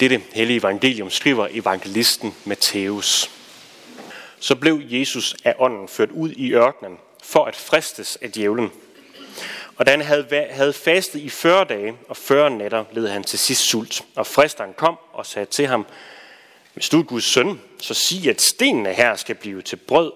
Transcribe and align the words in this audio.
Dette 0.00 0.22
hellige 0.32 0.58
evangelium 0.58 1.10
skriver 1.10 1.48
evangelisten 1.50 2.34
Matthæus. 2.44 3.30
Så 4.40 4.54
blev 4.54 4.80
Jesus 4.84 5.36
af 5.44 5.54
ånden 5.58 5.88
ført 5.88 6.10
ud 6.10 6.30
i 6.30 6.52
ørkenen 6.52 6.98
for 7.22 7.44
at 7.44 7.56
fristes 7.56 8.18
af 8.22 8.32
djævlen. 8.32 8.70
Og 9.76 9.86
da 9.86 9.90
han 9.90 10.00
havde, 10.00 10.46
havde 10.50 10.72
fastet 10.72 11.20
i 11.20 11.28
40 11.28 11.64
dage 11.64 11.94
og 12.08 12.16
40 12.16 12.50
nætter, 12.50 12.84
led 12.92 13.08
han 13.08 13.24
til 13.24 13.38
sidst 13.38 13.68
sult. 13.68 14.04
Og 14.14 14.26
fristeren 14.26 14.72
kom 14.76 14.98
og 15.12 15.26
sagde 15.26 15.46
til 15.46 15.66
ham, 15.66 15.86
hvis 16.74 16.88
du 16.88 16.98
er 16.98 17.02
Guds 17.02 17.24
søn, 17.24 17.60
så 17.80 17.94
sig, 17.94 18.28
at 18.30 18.40
stenene 18.40 18.94
her 18.94 19.16
skal 19.16 19.34
blive 19.34 19.62
til 19.62 19.76
brød. 19.76 20.12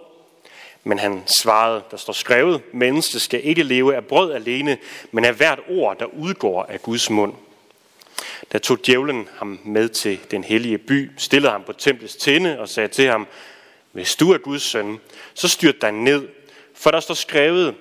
Men 0.85 0.99
han 0.99 1.23
svarede, 1.43 1.83
der 1.91 1.97
står 1.97 2.12
skrevet, 2.12 2.62
mennesket 2.73 3.23
skal 3.23 3.41
ikke 3.45 3.62
leve 3.62 3.97
af 3.97 4.05
brød 4.05 4.33
alene, 4.33 4.79
men 5.12 5.25
af 5.25 5.35
hvert 5.35 5.61
ord, 5.69 5.99
der 5.99 6.07
udgår 6.07 6.65
af 6.65 6.83
Guds 6.83 7.11
mund. 7.11 7.35
Der 8.53 8.59
tog 8.59 8.87
djævlen 8.87 9.29
ham 9.37 9.61
med 9.64 9.89
til 9.89 10.21
den 10.30 10.45
hellige 10.45 10.79
by, 10.79 11.11
stillede 11.17 11.53
ham 11.53 11.63
på 11.63 11.72
templets 11.72 12.17
tinde 12.17 12.61
og 12.61 12.68
sagde 12.68 12.89
til 12.89 13.07
ham, 13.07 13.26
hvis 13.93 14.17
du 14.17 14.31
er 14.32 14.39
Guds 14.39 14.63
søn, 14.63 14.99
så 15.35 15.49
styrt 15.49 15.81
dig 15.82 15.93
ned, 15.93 16.29
for 16.75 16.90
der 16.90 17.00
står 17.00 17.14
skrevet, 17.14 17.75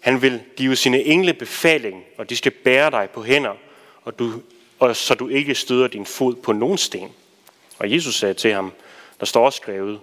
han 0.00 0.22
vil 0.22 0.42
give 0.56 0.76
sine 0.76 1.02
engle 1.02 1.34
befaling, 1.34 2.04
og 2.18 2.30
de 2.30 2.36
skal 2.36 2.52
bære 2.52 2.90
dig 2.90 3.08
på 3.14 3.22
hænder, 3.22 3.54
og, 4.02 4.18
du, 4.18 4.42
og 4.78 4.96
så 4.96 5.14
du 5.14 5.28
ikke 5.28 5.54
støder 5.54 5.88
din 5.88 6.06
fod 6.06 6.34
på 6.34 6.52
nogen 6.52 6.78
sten. 6.78 7.12
Og 7.78 7.92
Jesus 7.92 8.14
sagde 8.14 8.34
til 8.34 8.52
ham, 8.52 8.72
der 9.20 9.26
står 9.26 9.44
også 9.44 9.56
skrevet, 9.56 10.00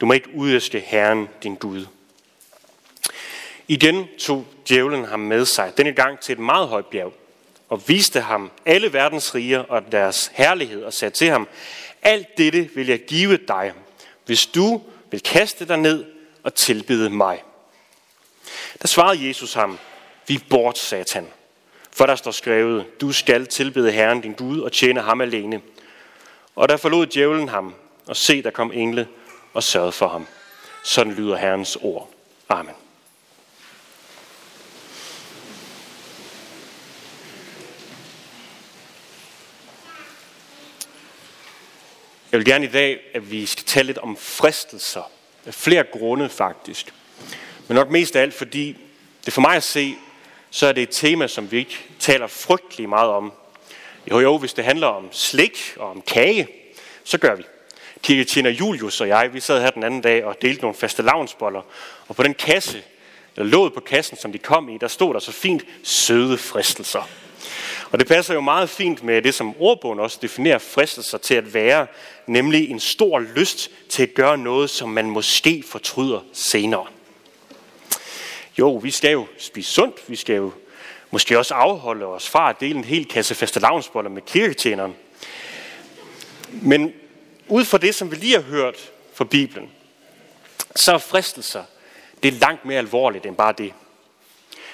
du 0.00 0.06
må 0.06 0.12
ikke 0.12 0.34
udæske 0.34 0.80
Herren, 0.80 1.28
din 1.42 1.54
Gud. 1.54 1.86
Igen 3.68 4.06
tog 4.18 4.46
djævlen 4.68 5.04
ham 5.04 5.20
med 5.20 5.44
sig, 5.44 5.72
denne 5.76 5.92
gang 5.92 6.20
til 6.20 6.32
et 6.32 6.38
meget 6.38 6.68
højt 6.68 6.86
bjerg, 6.86 7.12
og 7.72 7.88
viste 7.88 8.20
ham 8.20 8.50
alle 8.66 8.92
verdens 8.92 9.34
riger 9.34 9.58
og 9.58 9.92
deres 9.92 10.30
herlighed, 10.34 10.84
og 10.84 10.92
sagde 10.92 11.14
til 11.14 11.30
ham, 11.30 11.48
alt 12.02 12.38
dette 12.38 12.70
vil 12.74 12.86
jeg 12.86 13.04
give 13.04 13.36
dig, 13.36 13.72
hvis 14.26 14.46
du 14.46 14.82
vil 15.10 15.22
kaste 15.22 15.68
dig 15.68 15.76
ned 15.76 16.04
og 16.42 16.54
tilbede 16.54 17.10
mig. 17.10 17.42
Der 18.82 18.88
svarede 18.88 19.28
Jesus 19.28 19.54
ham, 19.54 19.78
vi 20.28 20.44
bort, 20.50 20.78
satan. 20.78 21.26
For 21.92 22.06
der 22.06 22.16
står 22.16 22.30
skrevet, 22.30 23.00
du 23.00 23.12
skal 23.12 23.46
tilbede 23.46 23.92
Herren 23.92 24.20
din 24.20 24.32
Gud 24.32 24.60
og 24.60 24.72
tjene 24.72 25.00
ham 25.00 25.20
alene. 25.20 25.60
Og 26.56 26.68
der 26.68 26.76
forlod 26.76 27.06
djævlen 27.06 27.48
ham, 27.48 27.74
og 28.06 28.16
se, 28.16 28.42
der 28.42 28.50
kom 28.50 28.72
engle 28.72 29.08
og 29.54 29.62
sørgede 29.62 29.92
for 29.92 30.08
ham. 30.08 30.26
Sådan 30.84 31.12
lyder 31.12 31.36
Herrens 31.36 31.78
ord. 31.80 32.10
Amen. 32.48 32.81
Jeg 42.32 42.38
vil 42.38 42.46
gerne 42.46 42.64
i 42.64 42.68
dag, 42.68 43.00
at 43.14 43.30
vi 43.30 43.46
skal 43.46 43.64
tale 43.64 43.86
lidt 43.86 43.98
om 43.98 44.16
fristelser. 44.16 45.10
Af 45.46 45.54
flere 45.54 45.84
grunde 45.84 46.28
faktisk. 46.28 46.94
Men 47.68 47.74
nok 47.74 47.90
mest 47.90 48.16
af 48.16 48.22
alt, 48.22 48.34
fordi 48.34 48.76
det 49.24 49.32
for 49.32 49.40
mig 49.40 49.56
at 49.56 49.62
se, 49.62 49.94
så 50.50 50.66
er 50.66 50.72
det 50.72 50.82
et 50.82 50.88
tema, 50.90 51.26
som 51.26 51.50
vi 51.50 51.58
ikke 51.58 51.78
taler 51.98 52.26
frygtelig 52.26 52.88
meget 52.88 53.10
om. 53.10 53.32
Jo, 54.10 54.20
jo, 54.20 54.38
hvis 54.38 54.52
det 54.52 54.64
handler 54.64 54.86
om 54.86 55.08
slik 55.12 55.74
og 55.76 55.90
om 55.90 56.02
kage, 56.02 56.48
så 57.04 57.18
gør 57.18 57.34
vi. 57.34 57.42
Kirketjener 58.02 58.50
Julius 58.50 59.00
og 59.00 59.08
jeg, 59.08 59.34
vi 59.34 59.40
sad 59.40 59.60
her 59.60 59.70
den 59.70 59.82
anden 59.82 60.00
dag 60.00 60.24
og 60.24 60.42
delte 60.42 60.62
nogle 60.62 60.76
faste 60.76 61.02
lavnsboller. 61.02 61.62
Og 62.08 62.16
på 62.16 62.22
den 62.22 62.34
kasse, 62.34 62.82
eller 63.36 63.50
låget 63.50 63.74
på 63.74 63.80
kassen, 63.80 64.16
som 64.16 64.32
de 64.32 64.38
kom 64.38 64.68
i, 64.68 64.78
der 64.78 64.88
stod 64.88 65.14
der 65.14 65.20
så 65.20 65.32
fint 65.32 65.64
søde 65.82 66.38
fristelser. 66.38 67.08
Og 67.92 67.98
det 67.98 68.06
passer 68.06 68.34
jo 68.34 68.40
meget 68.40 68.70
fint 68.70 69.02
med 69.02 69.22
det, 69.22 69.34
som 69.34 69.54
ordbogen 69.58 70.00
også 70.00 70.18
definerer 70.22 70.58
fristelser 70.58 71.18
til 71.18 71.34
at 71.34 71.54
være, 71.54 71.86
nemlig 72.26 72.70
en 72.70 72.80
stor 72.80 73.18
lyst 73.18 73.70
til 73.88 74.02
at 74.02 74.14
gøre 74.14 74.38
noget, 74.38 74.70
som 74.70 74.88
man 74.88 75.10
måske 75.10 75.64
fortryder 75.66 76.20
senere. 76.32 76.86
Jo, 78.58 78.74
vi 78.74 78.90
skal 78.90 79.12
jo 79.12 79.26
spise 79.38 79.72
sundt, 79.72 80.08
vi 80.08 80.16
skal 80.16 80.36
jo 80.36 80.52
måske 81.10 81.38
også 81.38 81.54
afholde 81.54 82.06
os 82.06 82.28
fra 82.28 82.50
at 82.50 82.60
dele 82.60 82.78
en 82.78 82.84
hel 82.84 83.08
kasse 83.08 83.34
faste 83.34 83.60
lavnsboller 83.60 84.10
med 84.10 84.22
kirketjeneren. 84.22 84.94
Men 86.48 86.92
ud 87.48 87.64
fra 87.64 87.78
det, 87.78 87.94
som 87.94 88.10
vi 88.10 88.16
lige 88.16 88.34
har 88.34 88.42
hørt 88.42 88.92
fra 89.14 89.24
Bibelen, 89.24 89.70
så 90.76 90.92
er 90.94 90.98
fristelser, 90.98 91.64
det 92.22 92.34
er 92.34 92.38
langt 92.38 92.64
mere 92.64 92.78
alvorligt 92.78 93.26
end 93.26 93.36
bare 93.36 93.54
det. 93.58 93.72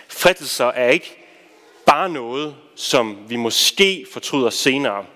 Fristelser 0.08 0.66
er 0.66 0.88
ikke 0.88 1.27
bare 1.88 2.08
noget, 2.08 2.56
som 2.74 3.18
vi 3.28 3.36
måske 3.36 4.06
fortryder 4.12 4.50
senere. 4.50 5.06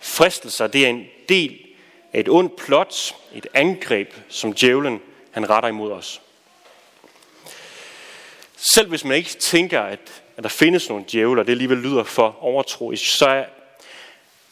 Fristelser, 0.00 0.66
det 0.66 0.84
er 0.84 0.88
en 0.88 1.06
del 1.28 1.58
af 2.12 2.20
et 2.20 2.28
ondt 2.28 2.56
plot, 2.56 3.14
et 3.34 3.46
angreb, 3.54 4.14
som 4.28 4.52
djævlen 4.52 5.00
han 5.30 5.50
retter 5.50 5.68
imod 5.68 5.92
os. 5.92 6.20
Selv 8.56 8.88
hvis 8.88 9.04
man 9.04 9.16
ikke 9.16 9.30
tænker, 9.30 9.80
at, 9.80 10.22
at 10.36 10.42
der 10.42 10.48
findes 10.48 10.88
nogle 10.88 11.04
djævler, 11.12 11.42
det 11.42 11.52
alligevel 11.52 11.78
lyder 11.78 12.04
for 12.04 12.38
overtroisk, 12.40 13.16
så 13.16 13.26
er, 13.26 13.44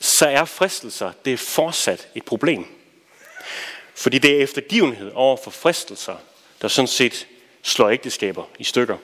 så 0.00 0.28
er 0.28 0.44
fristelser, 0.44 1.12
det 1.24 1.32
er 1.32 1.36
fortsat 1.36 2.08
et 2.14 2.24
problem. 2.24 2.66
Fordi 3.94 4.18
det 4.18 4.36
er 4.36 4.42
eftergivenhed 4.42 5.12
over 5.14 5.36
for 5.36 5.50
fristelser, 5.50 6.16
der 6.62 6.68
sådan 6.68 6.88
set 6.88 7.26
slår 7.62 7.90
ægteskaber 7.90 8.44
i 8.58 8.64
stykker. 8.64 8.96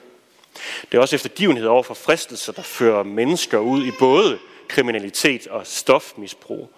Det 0.91 0.97
er 0.97 1.01
også 1.01 1.15
eftergivenhed 1.15 1.67
over 1.67 1.83
for 1.83 1.93
fristelser, 1.93 2.53
der 2.53 2.61
fører 2.61 3.03
mennesker 3.03 3.57
ud 3.57 3.85
i 3.85 3.91
både 3.99 4.39
kriminalitet 4.67 5.47
og 5.47 5.67
stofmisbrug. 5.67 6.71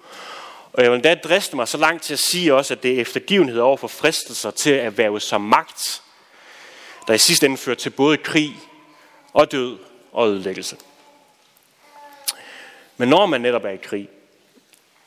Og 0.73 0.83
jeg 0.83 0.91
vil 0.91 1.03
da 1.03 1.15
driste 1.15 1.55
mig 1.55 1.67
så 1.67 1.77
langt 1.77 2.03
til 2.03 2.13
at 2.13 2.19
sige 2.19 2.53
også, 2.53 2.73
at 2.73 2.83
det 2.83 2.93
er 2.93 3.01
eftergivenhed 3.01 3.59
over 3.59 3.77
for 3.77 3.87
fristelser 3.87 4.51
til 4.51 4.71
at 4.71 4.85
erhverve 4.85 5.19
sig 5.19 5.41
magt, 5.41 6.01
der 7.07 7.13
i 7.13 7.17
sidste 7.17 7.45
ende 7.45 7.57
fører 7.57 7.75
til 7.75 7.89
både 7.89 8.17
krig 8.17 8.55
og 9.33 9.51
død 9.51 9.77
og 10.11 10.27
ødelæggelse. 10.27 10.77
Men 12.97 13.09
når 13.09 13.25
man 13.25 13.41
netop 13.41 13.65
er 13.65 13.69
i 13.69 13.77
krig, 13.83 14.09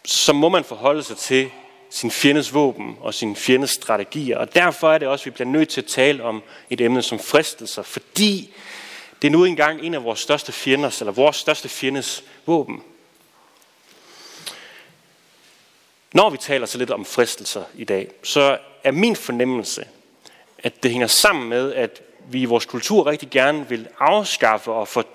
så 0.04 0.32
må 0.32 0.48
man 0.48 0.64
forholde 0.64 1.02
sig 1.02 1.16
til 1.16 1.50
sin 1.91 2.10
fjendes 2.10 2.54
våben 2.54 2.97
og 3.00 3.15
sin 3.15 3.37
fjendes 3.37 3.71
strategier. 3.71 4.38
Og 4.38 4.54
derfor 4.54 4.93
er 4.93 4.99
det 4.99 5.09
også, 5.09 5.22
at 5.22 5.26
vi 5.26 5.31
bliver 5.31 5.49
nødt 5.49 5.69
til 5.69 5.81
at 5.81 5.87
tale 5.87 6.22
om 6.22 6.43
et 6.71 6.81
emne 6.81 7.03
som 7.03 7.19
fristelser, 7.19 7.82
fordi 7.82 8.54
det 9.22 9.28
er 9.28 9.32
nu 9.32 9.44
engang 9.44 9.81
en 9.82 9.94
af 9.94 10.04
vores 10.04 10.21
største 10.21 10.53
fjenders, 10.53 11.00
eller 11.00 11.12
vores 11.12 11.37
største 11.37 11.69
fjendes 11.69 12.25
våben. 12.47 12.82
Når 16.12 16.31
vi 16.31 16.37
taler 16.37 16.66
så 16.66 16.78
lidt 16.78 16.91
om 16.91 17.04
fristelser 17.04 17.62
i 17.75 17.84
dag, 17.84 18.10
så 18.22 18.59
er 18.84 18.91
min 18.91 19.16
fornemmelse, 19.16 19.87
at 20.59 20.82
det 20.82 20.91
hænger 20.91 21.06
sammen 21.06 21.48
med, 21.48 21.75
at 21.75 22.03
vi 22.31 22.41
i 22.41 22.44
vores 22.44 22.66
kultur 22.66 23.06
rigtig 23.06 23.31
gerne 23.31 23.69
vil 23.69 23.88
afskaffe 23.98 24.72
og 24.72 24.88
for, 24.88 25.06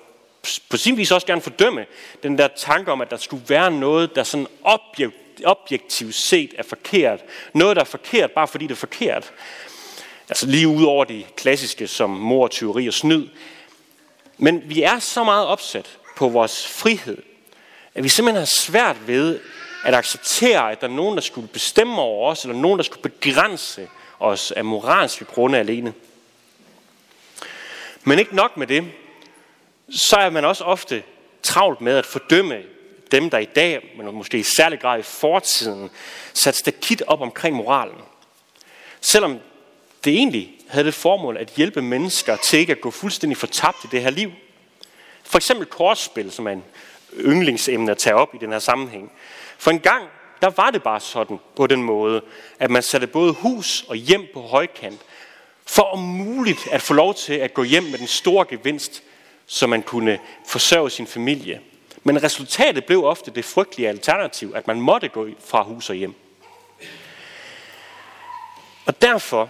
på 0.70 0.78
sin 0.78 0.98
vis 0.98 1.12
også 1.12 1.28
gerne 1.28 1.42
fordømme 1.42 1.86
den 2.24 2.38
der 2.38 2.48
tanke 2.48 2.92
om, 2.92 3.02
at 3.02 3.12
der 3.12 3.18
skulle 3.18 3.44
være 3.48 3.72
noget, 3.72 4.16
der 4.16 4.24
sådan 4.24 4.48
objektivt 4.64 5.23
objektivt 5.46 6.16
set 6.16 6.54
er 6.58 6.64
forkert. 6.64 7.20
Noget, 7.54 7.76
der 7.76 7.82
er 7.82 7.86
forkert, 7.86 8.32
bare 8.32 8.48
fordi 8.48 8.68
det 8.68 8.72
er 8.72 8.80
forkert. 8.80 9.34
Altså 10.30 10.46
lige 10.46 10.68
ud 10.68 10.84
over 10.84 11.06
de 11.06 11.24
klassiske 11.36 11.88
som 11.88 12.10
mor, 12.10 12.48
tyveri 12.48 12.88
og 12.88 12.94
snyd. 12.94 13.28
Men 14.38 14.62
vi 14.66 14.84
er 14.84 15.00
så 15.00 15.24
meget 15.24 15.48
opsat 15.48 15.98
på 16.18 16.30
vores 16.30 16.68
frihed, 16.68 17.18
at 17.96 18.04
vi 18.04 18.10
simpelthen 18.10 18.40
har 18.40 18.46
svært 18.46 19.08
ved 19.08 19.40
at 19.84 19.94
acceptere, 19.94 20.72
at 20.72 20.82
der 20.82 20.88
er 20.88 20.92
nogen, 20.92 21.16
der 21.16 21.22
skulle 21.22 21.48
bestemme 21.48 22.02
over 22.02 22.32
os, 22.32 22.44
eller 22.44 22.58
nogen, 22.58 22.80
der 22.80 22.84
skulle 22.84 23.12
begrænse 23.12 23.88
os 24.20 24.52
af 24.52 24.66
moralske 24.66 25.26
grunde 25.26 25.60
alene. 25.60 25.94
Men 28.04 28.20
ikke 28.20 28.36
nok 28.36 28.58
med 28.58 28.68
det, 28.68 28.84
så 29.90 30.16
er 30.16 30.30
man 30.30 30.46
også 30.46 30.64
ofte 30.64 31.04
travlt 31.44 31.82
med 31.82 31.98
at 31.98 32.06
fordømme 32.06 32.62
dem, 33.14 33.30
der 33.30 33.38
i 33.38 33.46
dag, 33.46 33.94
men 33.98 34.16
måske 34.16 34.40
i 34.40 34.44
særlig 34.44 34.80
grad 34.80 35.00
i 35.00 35.04
fortiden, 35.04 35.90
satte 36.34 36.60
stakit 36.60 37.02
op 37.08 37.22
omkring 37.22 37.56
moralen. 37.56 38.02
Selvom 39.02 39.40
det 40.04 40.14
egentlig 40.14 40.52
havde 40.68 40.86
det 40.86 40.94
formål 40.94 41.38
at 41.38 41.50
hjælpe 41.50 41.82
mennesker 41.82 42.36
til 42.36 42.60
ikke 42.60 42.72
at 42.72 42.82
gå 42.82 42.92
fuldstændig 42.92 43.38
fortabt 43.38 43.78
i 43.84 43.88
det 43.92 44.02
her 44.02 44.10
liv. 44.10 44.32
For 45.24 45.38
eksempel 45.38 45.66
kortspil, 45.66 46.32
som 46.32 46.48
er 46.48 46.52
en 46.52 46.64
yndlingsemne 47.20 47.92
at 47.92 47.98
tage 47.98 48.16
op 48.16 48.36
i 48.36 48.38
den 48.38 48.52
her 48.52 48.60
sammenhæng. 48.60 49.12
For 49.58 49.72
en 49.72 49.80
gang, 49.80 50.04
der 50.42 50.50
var 50.50 50.72
det 50.72 50.84
bare 50.84 51.00
sådan 51.00 51.40
på 51.56 51.68
den 51.68 51.84
måde, 51.84 52.22
at 52.60 52.72
man 52.72 52.84
satte 52.84 53.08
både 53.08 53.34
hus 53.34 53.86
og 53.88 53.96
hjem 53.96 54.28
på 54.34 54.42
højkant, 54.42 55.02
for 55.66 55.84
om 55.84 56.00
muligt 56.00 56.68
at 56.72 56.82
få 56.82 56.94
lov 56.94 57.14
til 57.14 57.34
at 57.34 57.54
gå 57.54 57.64
hjem 57.64 57.84
med 57.84 57.98
den 57.98 58.08
store 58.08 58.46
gevinst, 58.50 59.04
så 59.46 59.68
man 59.68 59.82
kunne 59.82 60.20
forsørge 60.48 60.90
sin 60.90 61.08
familie. 61.08 61.62
Men 62.04 62.24
resultatet 62.24 62.86
blev 62.86 63.06
ofte 63.06 63.32
det 63.32 63.46
frygtelige 63.46 63.90
alternativ, 63.90 64.52
at 64.56 64.68
man 64.68 64.82
måtte 64.82 65.08
gå 65.08 65.28
fra 65.46 65.64
hus 65.64 65.90
og 65.90 65.96
hjem. 65.96 66.14
Og 68.86 69.02
derfor 69.02 69.50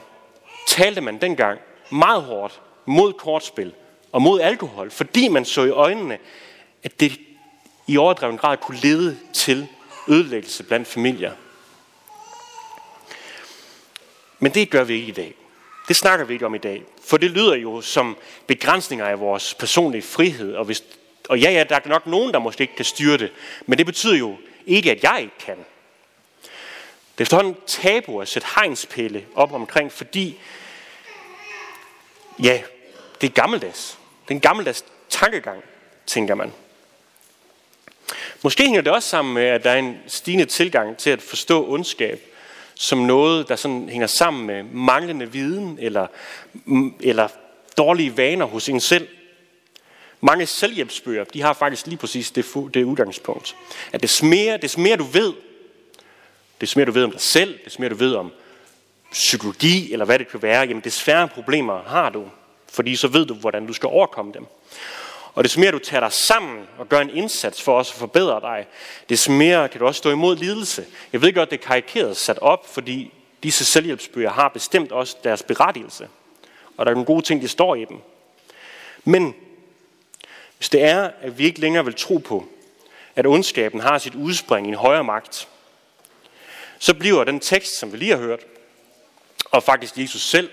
talte 0.68 1.02
man 1.02 1.22
dengang 1.22 1.60
meget 1.92 2.24
hårdt 2.24 2.62
mod 2.86 3.14
kortspil 3.14 3.74
og 4.12 4.22
mod 4.22 4.42
alkohol, 4.42 4.92
fordi 4.92 5.28
man 5.28 5.46
så 5.46 5.64
i 5.64 5.70
øjnene, 5.70 6.18
at 6.84 7.00
det 7.00 7.20
i 7.88 7.98
overdreven 7.98 8.38
grad 8.38 8.58
kunne 8.58 8.78
lede 8.78 9.18
til 9.34 9.68
ødelæggelse 10.08 10.64
blandt 10.64 10.88
familier. 10.88 11.32
Men 14.40 14.54
det 14.54 14.70
gør 14.70 14.84
vi 14.84 14.94
ikke 14.94 15.08
i 15.08 15.12
dag. 15.12 15.34
Det 15.88 15.96
snakker 15.96 16.26
vi 16.26 16.34
ikke 16.34 16.46
om 16.46 16.56
i 16.56 16.58
dag. 16.58 16.84
For 17.06 17.18
det 17.18 17.32
lyder 17.32 17.56
jo 17.56 17.82
som 17.82 18.18
begrænsninger 18.48 19.06
af 19.06 19.20
vores 19.20 19.54
personlige 19.54 20.02
frihed. 20.02 20.56
Og, 20.56 20.66
hvis, 20.66 20.84
og 21.30 21.40
ja, 21.40 21.52
ja, 21.52 21.64
der 21.64 21.76
er 21.76 21.90
nok 21.90 22.08
nogen, 22.08 22.34
der 22.34 22.40
måske 22.40 22.62
ikke 22.62 22.76
kan 22.76 22.86
styre 22.86 23.18
det. 23.18 23.32
Men 23.66 23.78
det 23.78 23.86
betyder 23.86 24.18
jo 24.18 24.38
ikke, 24.66 24.92
at 24.92 25.04
jeg 25.04 25.20
ikke 25.22 25.38
kan. 25.46 25.58
Det 27.12 27.20
er 27.20 27.22
efterhånden 27.22 27.58
tabu 27.68 28.22
at 28.22 28.28
sætte 28.28 28.48
hegnspæle 28.56 29.26
op 29.36 29.54
omkring, 29.54 29.92
fordi 29.92 30.40
ja, 32.44 32.62
det 33.22 33.30
er 33.30 33.34
gammeldags. 33.34 33.98
Det 34.24 34.32
er 34.32 34.36
en 34.36 34.42
gammeldags 34.42 34.86
tankegang, 35.10 35.64
tænker 36.06 36.36
man. 36.36 36.54
Måske 38.42 38.64
hænger 38.64 38.82
det 38.82 38.94
også 38.94 39.10
sammen 39.10 39.34
med, 39.34 39.44
at 39.44 39.64
der 39.64 39.72
er 39.72 39.78
en 39.78 39.98
stigende 40.08 40.46
tilgang 40.46 40.98
til 40.98 41.10
at 41.10 41.22
forstå 41.22 41.68
ondskab 41.68 42.34
som 42.76 42.98
noget, 42.98 43.50
der 43.50 43.56
sådan 43.56 43.90
hænger 43.90 44.08
sammen 44.08 44.48
med 44.48 44.64
manglende 44.64 45.32
viden 45.32 45.78
eller, 45.82 46.08
mm, 46.66 46.96
eller 47.00 47.28
dårlige 47.78 48.18
vaner 48.18 48.46
hos 48.46 48.70
en 48.70 48.80
selv. 48.80 49.08
Mange 50.26 50.46
selvhjælpsbøger, 50.46 51.24
de 51.24 51.42
har 51.42 51.54
faktisk 51.54 51.88
lige 51.88 51.98
præcis 51.98 52.32
det, 52.32 52.46
det 52.74 52.84
udgangspunkt. 52.84 53.56
At 53.92 54.04
des 54.04 54.24
mere, 54.24 54.58
des 54.58 54.78
mere 54.78 54.98
du 54.98 55.04
ved, 55.04 55.34
des 56.62 56.76
mere 56.76 56.86
du 56.86 56.92
ved 56.92 57.04
om 57.04 57.12
dig 57.12 57.22
selv, 57.22 57.60
des 57.66 57.80
mere 57.80 57.90
du 57.90 57.96
ved 57.96 58.16
om 58.16 58.32
psykologi, 59.12 59.94
eller 59.94 60.06
hvad 60.06 60.20
det 60.20 60.28
kan 60.28 60.42
være, 60.42 60.62
jamen 60.62 60.84
des 60.84 61.02
færre 61.02 61.28
problemer 61.28 61.84
har 61.84 62.10
du. 62.10 62.26
Fordi 62.70 62.96
så 62.96 63.08
ved 63.08 63.26
du, 63.26 63.34
hvordan 63.34 63.68
du 63.68 63.74
skal 63.74 63.88
overkomme 63.88 64.34
dem. 64.34 64.46
Og 65.34 65.44
des 65.44 65.58
mere 65.58 65.72
du 65.72 65.80
tager 65.80 66.02
dig 66.02 66.12
sammen 66.12 66.64
og 66.78 66.90
gør 66.90 67.00
en 67.00 67.10
indsats 67.10 67.62
for 67.62 67.78
også 67.78 67.94
at 67.94 68.00
forbedre 68.00 68.42
dig, 68.42 68.68
des 69.10 69.30
mere 69.30 69.70
kan 69.70 69.80
du 69.80 69.86
også 69.88 69.98
stå 69.98 70.12
imod 70.12 70.36
lidelse. 70.36 70.86
Jeg 71.14 71.22
ved 71.22 71.34
godt, 71.34 71.52
det 71.52 71.60
er 71.60 71.68
karikeret 71.68 72.18
sat 72.18 72.40
op, 72.40 72.74
fordi 72.74 73.14
disse 73.44 73.66
selvhjælpsbøger 73.66 74.32
har 74.32 74.48
bestemt 74.48 74.92
også 74.92 75.18
deres 75.24 75.44
berettigelse. 75.44 76.08
Og 76.78 76.86
der 76.86 76.92
er 76.92 76.96
nogle 76.96 77.06
gode 77.06 77.26
ting, 77.26 77.42
de 77.42 77.48
står 77.48 77.76
i 77.76 77.86
dem. 77.86 77.98
Men 79.04 79.36
hvis 80.64 80.70
det 80.70 80.84
er, 80.84 81.10
at 81.22 81.38
vi 81.38 81.46
ikke 81.46 81.60
længere 81.60 81.86
vil 81.86 81.94
tro 81.94 82.18
på, 82.18 82.48
at 83.16 83.28
ondskaben 83.28 83.80
har 83.80 83.98
sit 83.98 84.16
udspring 84.16 84.68
i 84.68 84.70
en 84.70 84.76
højere 84.76 85.04
magt, 85.04 85.48
så 86.80 86.94
bliver 86.94 87.24
den 87.24 87.40
tekst, 87.40 87.80
som 87.80 87.92
vi 87.92 87.98
lige 87.98 88.12
har 88.12 88.18
hørt, 88.18 88.40
og 89.46 89.64
faktisk 89.64 89.98
Jesus 89.98 90.22
selv, 90.22 90.50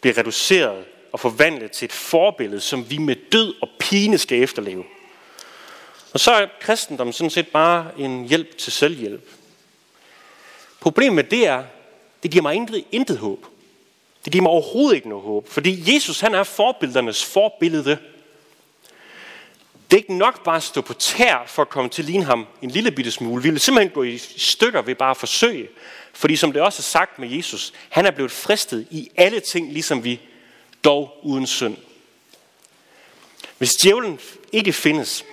bliver 0.00 0.18
reduceret 0.18 0.84
og 1.12 1.20
forvandlet 1.20 1.70
til 1.70 1.86
et 1.86 1.92
forbillede, 1.92 2.60
som 2.60 2.90
vi 2.90 2.98
med 2.98 3.16
død 3.32 3.54
og 3.62 3.68
pine 3.78 4.18
skal 4.18 4.42
efterleve. 4.42 4.84
Og 6.12 6.20
så 6.20 6.32
er 6.32 6.46
kristendommen 6.60 7.12
sådan 7.12 7.30
set 7.30 7.48
bare 7.48 7.90
en 7.98 8.24
hjælp 8.24 8.58
til 8.58 8.72
selvhjælp. 8.72 9.28
Problemet 10.80 11.14
med 11.14 11.24
det 11.24 11.46
er, 11.46 11.64
det 12.22 12.30
giver 12.30 12.42
mig 12.42 12.54
intet, 12.54 12.84
intet 12.92 13.18
håb. 13.18 13.46
Det 14.24 14.32
giver 14.32 14.42
mig 14.42 14.52
overhovedet 14.52 14.96
ikke 14.96 15.08
noget 15.08 15.24
håb, 15.24 15.48
fordi 15.48 15.94
Jesus 15.94 16.20
han 16.20 16.34
er 16.34 16.42
forbildernes 16.42 17.24
forbillede. 17.24 17.98
Det 19.90 19.96
er 19.96 20.00
ikke 20.00 20.14
nok 20.14 20.44
bare 20.44 20.56
at 20.56 20.62
stå 20.62 20.80
på 20.80 20.94
tær 20.94 21.44
for 21.46 21.62
at 21.62 21.68
komme 21.68 21.90
til 21.90 22.02
at 22.02 22.06
ligne 22.06 22.24
ham 22.24 22.46
en 22.62 22.70
lille 22.70 22.90
bitte 22.90 23.10
smule. 23.10 23.42
Vi 23.42 23.50
vil 23.50 23.60
simpelthen 23.60 23.94
gå 23.94 24.02
i 24.02 24.18
stykker 24.18 24.82
ved 24.82 24.94
bare 24.94 25.10
at 25.10 25.16
forsøge. 25.16 25.68
Fordi 26.12 26.36
som 26.36 26.52
det 26.52 26.62
også 26.62 26.80
er 26.80 26.82
sagt 26.82 27.18
med 27.18 27.30
Jesus, 27.30 27.72
han 27.88 28.06
er 28.06 28.10
blevet 28.10 28.30
fristet 28.30 28.86
i 28.90 29.10
alle 29.16 29.40
ting, 29.40 29.72
ligesom 29.72 30.04
vi 30.04 30.20
dog 30.84 31.18
uden 31.22 31.46
synd. 31.46 31.76
Hvis 33.58 33.74
djævlen 33.74 34.20
ikke 34.52 34.72
findes, 34.72 35.24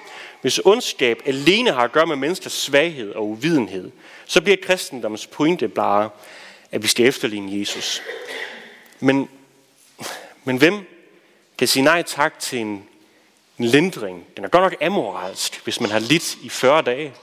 hvis 0.42 0.60
ondskab 0.65 1.21
alene 1.25 1.71
har 1.71 1.81
at 1.83 1.92
gøre 1.92 2.07
med 2.07 2.15
menneskers 2.15 2.53
svaghed 2.53 3.13
og 3.13 3.27
uvidenhed, 3.27 3.92
så 4.25 4.42
bliver 4.42 4.57
kristendommens 4.63 5.27
pointe 5.27 5.68
bare, 5.68 6.10
at 6.71 6.83
vi 6.83 6.88
skal 6.88 7.06
efterligne 7.06 7.60
Jesus. 7.60 8.01
Men, 9.00 9.30
men 10.44 10.57
hvem 10.57 10.86
kan 11.57 11.68
sige 11.68 11.83
nej 11.83 12.01
tak 12.01 12.39
til 12.39 12.60
en, 12.60 12.86
en 13.59 13.65
lindring? 13.65 14.25
Den 14.36 14.45
er 14.45 14.50
godt 14.50 14.63
nok 14.63 14.81
amoralsk, 14.81 15.63
hvis 15.63 15.81
man 15.81 15.92
har 15.92 16.00
lidt 16.00 16.36
i 16.36 16.50
40 16.50 16.81
dage. 16.81 17.13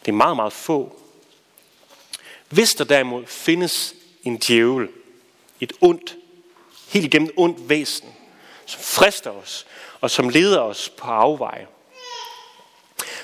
Det 0.00 0.08
er 0.08 0.16
meget, 0.16 0.36
meget 0.36 0.52
få. 0.52 0.98
Hvis 2.48 2.74
der 2.74 2.84
derimod 2.84 3.26
findes 3.26 3.94
en 4.24 4.36
djævel, 4.36 4.88
et 5.60 5.72
ondt 5.80 6.16
helt 6.88 7.04
igennem 7.04 7.30
ondt 7.36 7.68
væsen, 7.68 8.08
som 8.66 8.80
frister 8.80 9.30
os, 9.30 9.66
og 10.00 10.10
som 10.10 10.28
leder 10.28 10.60
os 10.60 10.88
på 10.88 11.06
afveje. 11.06 11.66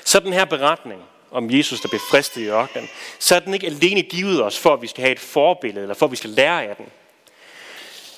Så 0.05 0.19
den 0.19 0.33
her 0.33 0.45
beretning 0.45 1.01
om 1.31 1.51
Jesus, 1.51 1.81
der 1.81 1.89
blev 1.89 2.01
fristet 2.09 2.41
i 2.41 2.45
ørkenen, 2.45 2.89
så 3.19 3.35
er 3.35 3.39
den 3.39 3.53
ikke 3.53 3.67
alene 3.67 4.01
givet 4.01 4.43
os, 4.43 4.59
for 4.59 4.73
at 4.73 4.81
vi 4.81 4.87
skal 4.87 5.01
have 5.01 5.11
et 5.11 5.19
forbillede, 5.19 5.81
eller 5.81 5.95
for 5.95 6.05
at 6.05 6.11
vi 6.11 6.15
skal 6.15 6.29
lære 6.29 6.63
af 6.63 6.75
den. 6.75 6.85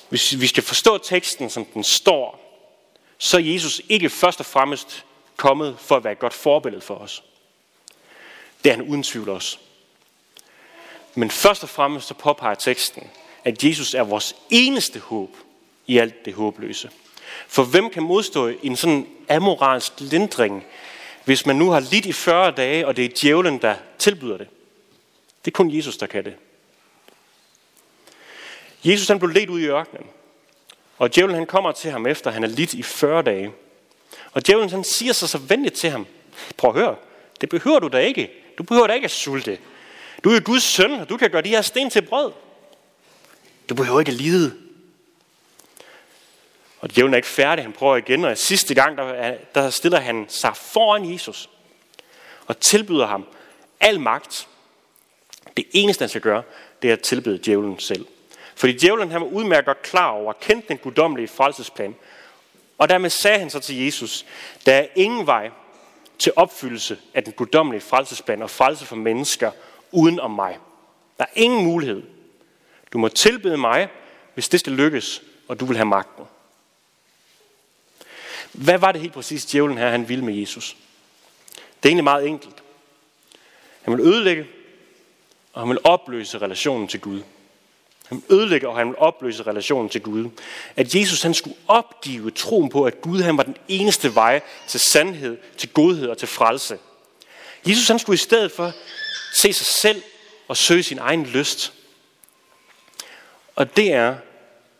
Hvis 0.08 0.40
vi 0.40 0.46
skal 0.46 0.62
forstå 0.62 0.98
teksten, 0.98 1.50
som 1.50 1.64
den 1.64 1.84
står, 1.84 2.47
så 3.18 3.36
er 3.36 3.40
Jesus 3.40 3.82
ikke 3.88 4.10
først 4.10 4.40
og 4.40 4.46
fremmest 4.46 5.04
kommet 5.36 5.76
for 5.78 5.96
at 5.96 6.04
være 6.04 6.12
et 6.12 6.18
godt 6.18 6.34
forbillede 6.34 6.82
for 6.82 6.94
os. 6.94 7.22
Det 8.64 8.70
er 8.70 8.76
han 8.76 8.88
uden 8.88 9.02
tvivl 9.02 9.28
også. 9.28 9.58
Men 11.14 11.30
først 11.30 11.62
og 11.62 11.68
fremmest 11.68 12.08
så 12.08 12.14
påpeger 12.14 12.54
teksten, 12.54 13.10
at 13.44 13.64
Jesus 13.64 13.94
er 13.94 14.02
vores 14.02 14.36
eneste 14.50 15.00
håb 15.00 15.36
i 15.86 15.98
alt 15.98 16.24
det 16.24 16.34
håbløse. 16.34 16.90
For 17.48 17.64
hvem 17.64 17.90
kan 17.90 18.02
modstå 18.02 18.46
en 18.62 18.76
sådan 18.76 19.06
amoralsk 19.28 19.92
lindring, 19.98 20.64
hvis 21.24 21.46
man 21.46 21.56
nu 21.56 21.70
har 21.70 21.80
lidt 21.80 22.06
i 22.06 22.12
40 22.12 22.50
dage, 22.50 22.86
og 22.86 22.96
det 22.96 23.04
er 23.04 23.08
djævlen, 23.20 23.62
der 23.62 23.74
tilbyder 23.98 24.36
det? 24.36 24.48
Det 25.44 25.50
er 25.50 25.54
kun 25.54 25.76
Jesus, 25.76 25.96
der 25.96 26.06
kan 26.06 26.24
det. 26.24 26.34
Jesus 28.84 29.08
han 29.08 29.18
blev 29.18 29.30
ledt 29.30 29.50
ud 29.50 29.60
i 29.60 29.66
ørkenen, 29.66 30.06
og 30.98 31.14
djævlen 31.14 31.36
han 31.36 31.46
kommer 31.46 31.72
til 31.72 31.90
ham 31.90 32.06
efter, 32.06 32.30
han 32.30 32.44
er 32.44 32.48
lidt 32.48 32.74
i 32.74 32.82
40 32.82 33.22
dage. 33.22 33.52
Og 34.32 34.46
djævlen 34.46 34.70
han 34.70 34.84
siger 34.84 35.12
sig 35.12 35.28
så 35.28 35.38
venligt 35.38 35.74
til 35.74 35.90
ham, 35.90 36.06
prøv 36.56 36.70
at 36.70 36.76
høre, 36.76 36.96
det 37.40 37.48
behøver 37.48 37.78
du 37.78 37.88
da 37.88 37.98
ikke. 37.98 38.30
Du 38.58 38.62
behøver 38.62 38.86
da 38.86 38.92
ikke 38.92 39.04
at 39.04 39.10
sulte. 39.10 39.58
Du 40.24 40.30
er 40.30 40.40
Guds 40.40 40.62
søn, 40.62 40.92
og 40.92 41.08
du 41.08 41.16
kan 41.16 41.30
gøre 41.30 41.42
de 41.42 41.48
her 41.48 41.62
sten 41.62 41.90
til 41.90 42.02
brød. 42.02 42.32
Du 43.68 43.74
behøver 43.74 44.00
ikke 44.00 44.12
at 44.12 44.18
lide. 44.18 44.56
Og 46.80 46.94
djævlen 46.94 47.14
er 47.14 47.16
ikke 47.16 47.28
færdig, 47.28 47.64
han 47.64 47.72
prøver 47.72 47.96
igen, 47.96 48.24
og 48.24 48.38
sidste 48.38 48.74
gang, 48.74 48.98
der, 48.98 49.34
der 49.54 49.70
stiller 49.70 50.00
han 50.00 50.26
sig 50.28 50.56
foran 50.56 51.12
Jesus 51.12 51.50
og 52.46 52.60
tilbyder 52.60 53.06
ham 53.06 53.26
al 53.80 54.00
magt. 54.00 54.48
Det 55.56 55.66
eneste, 55.72 56.02
han 56.02 56.08
skal 56.08 56.20
gøre, 56.20 56.42
det 56.82 56.88
er 56.88 56.92
at 56.92 57.00
tilbyde 57.00 57.38
djævlen 57.38 57.78
selv. 57.78 58.06
Fordi 58.58 58.72
djævlen 58.72 59.10
han 59.10 59.20
var 59.20 59.26
udmærket 59.26 59.66
godt 59.66 59.82
klar 59.82 60.10
over, 60.10 60.32
kendte 60.32 60.68
den 60.68 60.78
guddommelige 60.78 61.28
frelsesplan. 61.28 61.94
Og 62.78 62.88
dermed 62.88 63.10
sagde 63.10 63.38
han 63.38 63.50
så 63.50 63.60
til 63.60 63.84
Jesus, 63.84 64.26
der 64.66 64.74
er 64.74 64.86
ingen 64.96 65.26
vej 65.26 65.50
til 66.18 66.32
opfyldelse 66.36 66.98
af 67.14 67.24
den 67.24 67.32
guddommelige 67.32 67.80
frelsesplan 67.80 68.42
og 68.42 68.50
frelse 68.50 68.86
for 68.86 68.96
mennesker 68.96 69.50
uden 69.92 70.20
om 70.20 70.30
mig. 70.30 70.58
Der 71.18 71.24
er 71.24 71.32
ingen 71.34 71.64
mulighed 71.64 72.02
du 72.92 72.98
må 72.98 73.08
tilbede 73.08 73.56
mig, 73.56 73.88
hvis 74.34 74.48
det 74.48 74.60
skal 74.60 74.72
lykkes, 74.72 75.22
og 75.48 75.60
du 75.60 75.64
vil 75.64 75.76
have 75.76 75.86
magten. 75.86 76.24
Hvad 78.52 78.78
var 78.78 78.92
det 78.92 79.00
helt 79.00 79.12
præcis 79.12 79.46
djævlen 79.46 79.78
her, 79.78 79.90
han 79.90 80.08
ville 80.08 80.24
med 80.24 80.34
Jesus? 80.34 80.76
Det 81.56 81.88
er 81.88 81.90
egentlig 81.90 82.04
meget 82.04 82.26
enkelt. 82.26 82.62
Han 83.82 83.96
vil 83.96 84.06
ødelægge, 84.06 84.46
og 85.52 85.60
han 85.60 85.68
vil 85.68 85.78
opløse 85.84 86.38
relationen 86.38 86.88
til 86.88 87.00
Gud. 87.00 87.22
Han 88.08 88.22
vil 88.28 88.36
ødelægge, 88.36 88.68
og 88.68 88.76
han 88.76 88.88
vil 88.88 88.96
opløse 88.98 89.42
relationen 89.42 89.88
til 89.88 90.00
Gud. 90.00 90.30
At 90.76 90.94
Jesus 90.94 91.22
han 91.22 91.34
skulle 91.34 91.56
opgive 91.68 92.30
troen 92.30 92.68
på, 92.68 92.84
at 92.84 93.00
Gud 93.00 93.20
han 93.20 93.36
var 93.36 93.42
den 93.42 93.56
eneste 93.68 94.14
vej 94.14 94.40
til 94.66 94.80
sandhed, 94.80 95.36
til 95.56 95.68
godhed 95.68 96.08
og 96.08 96.18
til 96.18 96.28
frelse. 96.28 96.78
Jesus 97.66 97.88
han 97.88 97.98
skulle 97.98 98.14
i 98.14 98.18
stedet 98.18 98.52
for 98.52 98.72
se 99.34 99.52
sig 99.52 99.66
selv 99.66 100.02
og 100.48 100.56
søge 100.56 100.82
sin 100.82 100.98
egen 100.98 101.24
lyst. 101.24 101.72
Og 103.56 103.76
det 103.76 103.92
er 103.92 104.16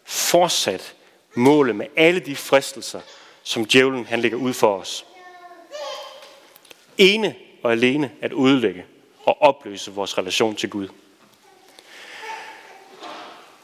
fortsat 0.05 0.95
målet 1.35 1.77
med 1.77 1.87
alle 1.97 2.21
de 2.21 2.37
fristelser, 2.37 3.01
som 3.43 3.65
djævlen 3.65 4.07
han 4.07 4.21
lægger 4.21 4.39
ud 4.39 4.53
for 4.53 4.79
os. 4.79 5.05
Ene 6.99 7.35
og 7.63 7.73
alene 7.73 8.11
at 8.21 8.33
ødelægge 8.33 8.85
og 9.25 9.43
opløse 9.43 9.93
vores 9.93 10.19
relation 10.19 10.57
til 10.57 10.71
Gud. 10.71 10.89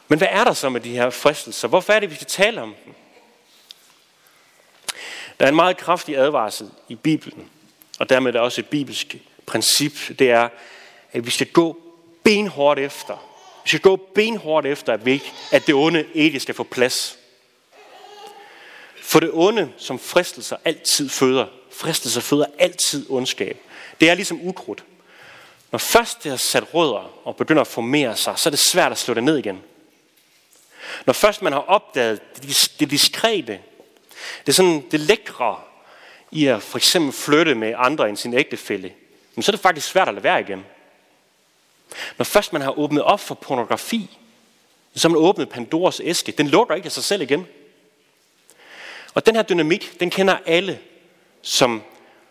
Men 0.09 0.19
hvad 0.19 0.29
er 0.31 0.45
der 0.45 0.53
så 0.53 0.69
med 0.69 0.81
de 0.81 0.91
her 0.91 1.11
fristelser? 1.11 1.69
Hvorfor 1.69 1.93
er 1.93 2.01
det, 2.01 2.11
vi 2.11 2.15
skal 2.15 2.27
tale 2.27 2.63
om 2.63 2.75
dem? 2.85 2.95
Der 5.41 5.45
er 5.45 5.49
en 5.49 5.57
meget 5.57 5.77
kraftig 5.77 6.17
advarsel 6.17 6.71
i 6.89 6.95
Bibelen, 6.95 7.51
og 7.99 8.09
dermed 8.09 8.29
er 8.29 8.33
der 8.33 8.41
også 8.41 8.61
et 8.61 8.69
bibelsk 8.69 9.17
princip. 9.47 9.93
Det 10.19 10.31
er, 10.31 10.49
at 11.13 11.27
vi 11.27 11.31
skal 11.31 11.47
gå 11.47 11.77
benhårdt 12.25 12.79
efter 12.79 13.35
vi 13.65 13.69
skal 13.69 13.81
gå 13.81 13.97
benhårdt 13.97 14.67
efter, 14.67 14.93
at, 14.93 15.05
vi 15.05 15.13
ikke, 15.13 15.33
at 15.53 15.67
det 15.67 15.75
onde 15.75 16.07
ikke 16.15 16.41
skal 16.41 16.55
få 16.55 16.63
plads. 16.63 17.19
For 19.03 19.21
det 19.21 19.31
onde, 19.33 19.73
som 19.77 19.99
fristelser 19.99 20.57
altid 20.65 21.09
føder, 21.09 21.47
fristelser 21.73 22.21
føder 22.21 22.47
altid 22.59 23.07
ondskab. 23.11 23.61
Det 24.01 24.11
er 24.11 24.15
ligesom 24.15 24.41
ukrudt. 24.43 24.85
Når 25.73 25.79
først 25.79 26.23
det 26.23 26.31
har 26.31 26.37
sat 26.37 26.75
rødder 26.75 27.27
og 27.27 27.37
begynder 27.37 27.61
at 27.61 27.67
formere 27.67 28.17
sig, 28.17 28.39
så 28.39 28.49
er 28.49 28.51
det 28.51 28.59
svært 28.59 28.93
at 28.93 28.99
slå 28.99 29.15
det 29.15 29.25
ned 29.25 29.39
igen. 29.39 29.63
Når 31.07 31.13
først 31.13 31.43
man 31.43 31.53
har 31.53 31.61
opdaget 31.61 32.21
det 32.81 32.91
diskrete, 32.91 33.61
det 34.47 34.55
sådan 34.55 34.85
det 34.91 35.01
lækre 35.01 35.61
i 36.31 36.47
at 36.47 36.63
for 36.63 36.79
eksempel 36.79 37.13
flytte 37.13 37.55
med 37.55 37.75
andre 37.77 38.09
end 38.09 38.17
sin 38.17 38.35
ægtefælle, 38.35 38.93
så 39.41 39.51
er 39.51 39.53
det 39.53 39.61
faktisk 39.61 39.89
svært 39.89 40.09
at 40.09 40.15
lade 40.15 40.25
være 40.25 40.41
igen. 40.41 40.65
Når 42.19 42.25
først 42.25 42.53
man 42.53 42.63
har 42.63 42.79
åbnet 42.79 43.03
op 43.03 43.21
for 43.21 43.35
pornografi, 43.35 44.19
så 44.95 45.09
har 45.09 45.15
man 45.15 45.23
åbnet 45.23 45.49
Pandoras 45.49 46.01
æske. 46.05 46.33
Den 46.33 46.49
lukker 46.49 46.75
ikke 46.75 46.87
af 46.87 46.93
sig 46.93 47.05
selv 47.05 47.23
igen. 47.23 47.47
Og 49.15 49.27
den 49.27 49.35
her 49.37 49.43
dynamik, 49.43 50.01
den 50.01 50.11
kender 50.11 50.39
alle, 50.47 50.79
som, 51.43 51.83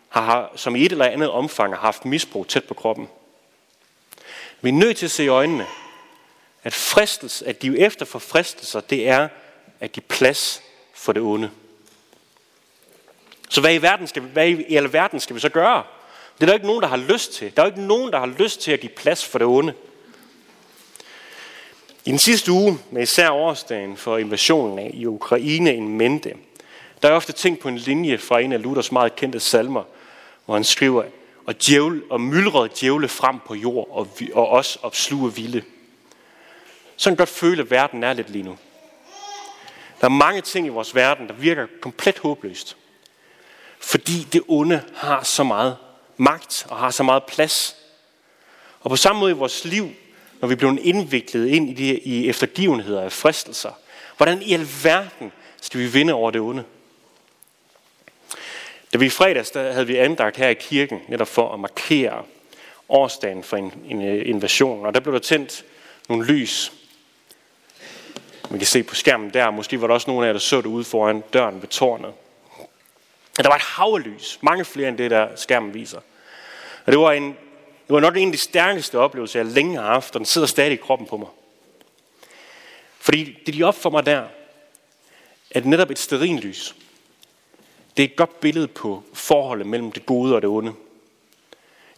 har, 0.10 0.52
som 0.56 0.76
i 0.76 0.86
et 0.86 0.92
eller 0.92 1.06
andet 1.06 1.30
omfang 1.30 1.74
har 1.74 1.82
haft 1.82 2.06
misbrug 2.06 2.48
tæt 2.48 2.64
på 2.64 2.74
kroppen. 2.74 3.10
Vi 4.62 4.70
er 4.70 4.74
nødt 4.74 4.98
til 4.98 5.06
at 5.06 5.12
se 5.12 5.24
i 5.24 5.28
øjnene, 5.28 5.66
at, 6.64 6.74
fristelse, 6.74 7.48
at 7.48 7.60
give 7.60 7.80
efter 7.80 8.06
for 8.06 8.20
fristelser, 8.20 8.80
det 8.80 9.08
er 9.08 9.28
at 9.80 9.92
give 9.92 10.04
plads 10.10 10.62
for 10.94 11.14
det 11.14 11.22
onde. 11.22 11.52
Så 13.50 13.62
hvad 13.62 13.74
i, 13.74 13.82
verden 13.82 14.08
skal, 14.08 14.22
hvad 14.22 14.48
i 14.48 14.76
alverden 14.76 15.20
skal 15.20 15.36
vi 15.36 15.40
så 15.40 15.50
gøre? 15.50 15.84
Det 16.36 16.44
er 16.44 16.46
der 16.46 16.54
ikke 16.54 16.68
nogen, 16.68 16.82
der 16.82 16.88
har 16.88 16.98
lyst 16.98 17.34
til. 17.34 17.56
Der 17.56 17.62
er 17.62 17.68
ikke 17.68 17.82
nogen, 17.82 18.12
der 18.12 18.20
har 18.20 18.34
lyst 18.40 18.62
til 18.62 18.72
at 18.72 18.80
give 18.80 18.92
plads 18.92 19.26
for 19.26 19.38
det 19.40 19.48
onde. 19.48 19.74
I 22.06 22.10
den 22.10 22.20
sidste 22.20 22.52
uge, 22.52 22.80
med 22.92 23.04
især 23.04 23.30
årsdagen 23.30 23.98
for 23.98 24.18
invasionen 24.18 24.80
af 24.80 24.92
i 24.94 25.06
Ukraine 25.06 25.74
en 25.74 25.98
mente, 25.98 26.34
der 27.02 27.10
er 27.10 27.14
ofte 27.14 27.32
tænkt 27.32 27.60
på 27.60 27.68
en 27.68 27.78
linje 27.78 28.18
fra 28.18 28.40
en 28.40 28.52
af 28.52 28.62
Luthers 28.62 28.92
meget 28.92 29.16
kendte 29.16 29.40
salmer, 29.40 29.84
hvor 30.46 30.54
han 30.54 30.64
skriver, 30.64 31.04
og, 31.46 31.66
djævle, 31.68 32.02
og 32.10 32.22
myldrede 32.22 32.70
djævle 32.80 33.08
frem 33.08 33.40
på 33.48 33.56
jord, 33.56 33.88
og, 33.92 34.08
og 34.34 34.50
os 34.50 34.78
opsluge 34.82 35.36
vilde. 35.36 35.64
Sådan 36.98 37.18
godt 37.18 37.30
føle, 37.30 37.62
at 37.62 37.72
verden 37.72 38.04
er 38.04 38.14
lidt 38.14 38.30
lige 38.30 38.44
nu. 38.44 38.58
Der 40.02 40.06
er 40.06 40.10
mange 40.10 40.42
ting 40.42 40.66
i 40.66 40.70
vores 40.70 40.96
verden, 40.96 41.28
der 41.28 41.34
virker 41.34 41.68
komplet 41.82 42.20
håbløst. 42.20 42.78
Fordi 43.80 44.28
det 44.34 44.42
onde 44.48 44.84
har 44.96 45.24
så 45.24 45.44
meget 45.44 45.78
magt 46.18 46.66
og 46.70 46.78
har 46.78 46.92
så 46.92 47.04
meget 47.04 47.24
plads. 47.24 47.76
Og 48.80 48.90
på 48.90 48.96
samme 48.96 49.20
måde 49.20 49.32
i 49.32 49.36
vores 49.36 49.66
liv, 49.66 49.92
når 50.42 50.48
vi 50.48 50.56
bliver 50.56 50.78
indviklet 50.82 51.48
ind 51.48 51.70
i, 51.70 51.74
de, 51.74 52.00
i 52.00 52.30
eftergivenheder 52.30 53.02
og 53.02 53.12
fristelser, 53.12 53.72
hvordan 54.18 54.42
i 54.42 54.54
alverden 54.54 55.32
skal 55.62 55.80
vi 55.80 55.88
vinde 55.88 56.14
over 56.14 56.32
det 56.32 56.42
onde? 56.42 56.64
Da 58.94 58.98
vi 58.98 59.06
i 59.06 59.10
fredags, 59.10 59.52
der 59.52 59.72
havde 59.72 59.88
vi 59.88 59.98
andagt 59.98 60.38
her 60.38 60.50
i 60.50 60.54
kirken, 60.54 61.00
netop 61.08 61.28
for 61.28 61.54
at 61.54 61.60
markere 61.60 62.24
årsdagen 62.90 63.44
for 63.44 63.58
en, 63.58 63.74
en 63.90 64.02
øh, 64.02 64.30
invasion. 64.30 64.86
Og 64.86 64.94
der 64.94 65.00
blev 65.00 65.14
der 65.14 65.20
tændt 65.20 65.66
nogle 66.10 66.26
lys. 66.26 66.72
Man 68.54 68.60
kan 68.60 68.68
se 68.68 68.84
på 68.84 68.96
skærmen 68.96 69.30
der, 69.30 69.52
måske 69.52 69.82
var 69.82 69.88
der 69.88 69.94
også 69.94 70.10
nogen 70.10 70.24
af 70.24 70.28
jer, 70.28 70.34
der 70.34 70.40
så 70.40 70.58
det 70.58 70.66
ude 70.66 70.84
foran 70.84 71.24
døren 71.34 71.62
ved 71.62 71.68
tårnet. 71.70 72.14
Og 73.38 73.44
der 73.44 73.48
var 73.48 73.56
et 73.56 73.62
hav 73.62 73.98
lys, 73.98 74.40
mange 74.42 74.66
flere 74.66 74.90
end 74.90 74.98
det, 74.98 75.12
der 75.12 75.36
skærmen 75.36 75.74
viser. 75.74 76.00
Og 76.86 76.92
det 76.92 77.00
var, 77.00 77.12
en, 77.12 77.28
det 77.88 77.90
var 77.90 78.00
nok 78.00 78.18
en 78.18 78.28
af 78.28 78.32
de 78.32 78.38
stærkeste 78.38 79.00
oplevelser, 79.00 79.40
jeg 79.40 79.46
længe 79.46 79.78
har 79.78 79.86
haft, 79.86 80.16
og 80.16 80.20
den 80.20 80.26
sidder 80.26 80.48
stadig 80.48 80.72
i 80.72 80.76
kroppen 80.76 81.08
på 81.08 81.18
mig. 81.18 81.28
Fordi 83.00 83.38
det, 83.46 83.54
de 83.54 83.64
op 83.64 83.76
for 83.76 83.90
mig 83.90 84.06
der, 84.06 84.24
at 85.52 85.66
netop 85.66 85.92
et 85.92 86.00
sterinlys, 86.00 86.76
det 87.98 88.04
er 88.04 88.08
et 88.08 88.16
godt 88.16 88.40
billede 88.40 88.68
på 88.68 89.04
forholdet 89.14 89.68
mellem 89.68 89.92
det 89.92 90.06
gode 90.06 90.36
og 90.36 90.42
det 90.42 90.50
onde. 90.50 90.74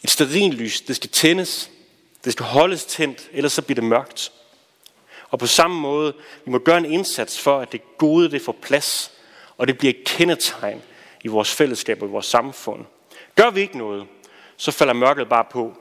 Et 0.03 0.09
sterinlys, 0.09 0.81
det 0.81 0.95
skal 0.95 1.09
tændes, 1.09 1.71
det 2.25 2.33
skal 2.33 2.45
holdes 2.45 2.85
tændt, 2.85 3.29
ellers 3.33 3.53
så 3.53 3.61
bliver 3.61 3.81
det 3.81 3.89
mørkt. 3.89 4.31
Og 5.35 5.39
på 5.39 5.47
samme 5.47 5.79
måde, 5.79 6.13
vi 6.45 6.51
må 6.51 6.57
gøre 6.57 6.77
en 6.77 6.85
indsats 6.85 7.39
for, 7.39 7.59
at 7.59 7.71
det 7.71 7.97
gode 7.97 8.31
det 8.31 8.41
får 8.41 8.55
plads, 8.61 9.11
og 9.57 9.67
det 9.67 9.77
bliver 9.77 9.93
et 9.93 10.03
kendetegn 10.05 10.81
i 11.23 11.27
vores 11.27 11.55
fællesskab 11.55 12.01
og 12.01 12.07
i 12.07 12.11
vores 12.11 12.25
samfund. 12.25 12.85
Gør 13.35 13.49
vi 13.49 13.61
ikke 13.61 13.77
noget, 13.77 14.07
så 14.57 14.71
falder 14.71 14.93
mørket 14.93 15.29
bare 15.29 15.43
på, 15.51 15.77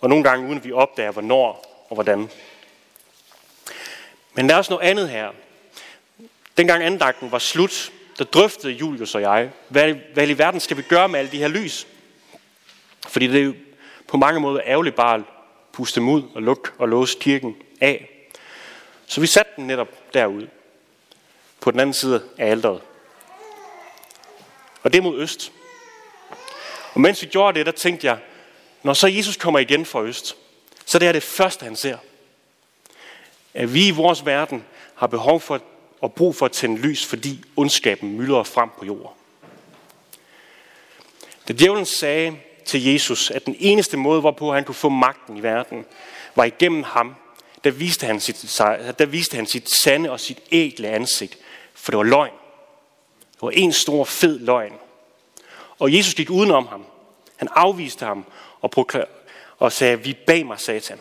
og 0.00 0.08
nogle 0.08 0.24
gange 0.24 0.48
uden 0.48 0.64
vi 0.64 0.72
opdager, 0.72 1.10
hvornår 1.10 1.84
og 1.88 1.94
hvordan. 1.94 2.30
Men 4.34 4.48
der 4.48 4.54
er 4.54 4.58
også 4.58 4.72
noget 4.72 4.88
andet 4.88 5.08
her. 5.08 5.30
Dengang 6.56 6.84
andagten 6.84 7.32
var 7.32 7.38
slut, 7.38 7.92
der 8.18 8.24
drøftede 8.24 8.72
Julius 8.72 9.14
og 9.14 9.20
jeg, 9.20 9.50
hvad, 9.68 9.94
hvad 10.14 10.28
i 10.28 10.38
verden 10.38 10.60
skal 10.60 10.76
vi 10.76 10.82
gøre 10.82 11.08
med 11.08 11.18
alle 11.18 11.30
de 11.30 11.38
her 11.38 11.48
lys? 11.48 11.86
Fordi 13.08 13.26
det 13.26 13.40
er 13.40 13.44
jo 13.44 13.54
på 14.08 14.16
mange 14.16 14.40
måder 14.40 14.60
ærgerligt 14.66 14.96
bare 14.96 15.14
at 15.14 15.22
puste 15.72 16.00
dem 16.00 16.08
ud 16.08 16.22
og 16.34 16.42
lukke 16.42 16.70
og 16.78 16.88
låse 16.88 17.18
kirken 17.20 17.56
af. 17.80 18.13
Så 19.06 19.20
vi 19.20 19.26
satte 19.26 19.52
den 19.56 19.66
netop 19.66 20.14
derude, 20.14 20.48
på 21.60 21.70
den 21.70 21.80
anden 21.80 21.94
side 21.94 22.22
af 22.38 22.50
alderet. 22.50 22.80
Og 24.82 24.92
det 24.92 24.98
er 24.98 25.02
mod 25.02 25.20
øst. 25.20 25.52
Og 26.94 27.00
mens 27.00 27.22
vi 27.22 27.26
gjorde 27.26 27.58
det, 27.58 27.66
der 27.66 27.72
tænkte 27.72 28.06
jeg, 28.06 28.18
når 28.82 28.92
så 28.92 29.06
Jesus 29.06 29.36
kommer 29.36 29.58
igen 29.58 29.84
fra 29.84 30.02
øst, 30.02 30.36
så 30.86 30.98
det 30.98 31.08
er 31.08 31.12
det 31.12 31.22
første, 31.22 31.64
han 31.64 31.76
ser. 31.76 31.96
At 33.54 33.74
vi 33.74 33.86
i 33.86 33.90
vores 33.90 34.26
verden 34.26 34.64
har 34.94 35.06
behov 35.06 35.40
for 35.40 35.60
og 36.00 36.12
brug 36.12 36.36
for 36.36 36.46
at 36.46 36.52
tænde 36.52 36.80
lys, 36.80 37.06
fordi 37.06 37.44
ondskaben 37.56 38.16
myldrer 38.16 38.42
frem 38.42 38.68
på 38.78 38.84
jorden. 38.84 39.16
Da 41.48 41.52
djævlen 41.52 41.86
sagde 41.86 42.36
til 42.64 42.84
Jesus, 42.84 43.30
at 43.30 43.46
den 43.46 43.56
eneste 43.58 43.96
måde, 43.96 44.20
hvorpå 44.20 44.52
han 44.52 44.64
kunne 44.64 44.74
få 44.74 44.88
magten 44.88 45.36
i 45.36 45.42
verden, 45.42 45.84
var 46.34 46.44
igennem 46.44 46.82
ham, 46.82 47.14
der 47.64 47.70
viste 47.70 48.06
han 48.06 48.20
sit, 48.20 48.60
der 48.98 49.06
viste 49.06 49.36
han 49.36 49.46
sit 49.46 49.70
sande 49.70 50.10
og 50.10 50.20
sit 50.20 50.38
ægle 50.52 50.88
ansigt, 50.88 51.38
for 51.74 51.92
det 51.92 51.98
var 51.98 52.04
løgn. 52.04 52.32
Det 53.32 53.42
var 53.42 53.50
en 53.50 53.72
stor 53.72 54.04
fed 54.04 54.38
løgn. 54.38 54.72
Og 55.78 55.94
Jesus 55.94 56.14
gik 56.14 56.30
udenom 56.30 56.66
ham. 56.66 56.84
Han 57.36 57.48
afviste 57.54 58.04
ham 58.04 58.24
og, 58.60 58.86
og 59.58 59.72
sagde, 59.72 60.00
vi 60.00 60.16
bag 60.26 60.46
mig, 60.46 60.60
satan. 60.60 60.98